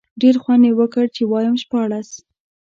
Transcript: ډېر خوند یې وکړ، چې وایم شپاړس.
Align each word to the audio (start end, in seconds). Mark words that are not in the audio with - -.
ډېر 0.21 0.35
خوند 0.43 0.63
یې 0.67 0.73
وکړ، 0.79 1.05
چې 1.15 1.23
وایم 1.31 1.55
شپاړس. 1.63 2.09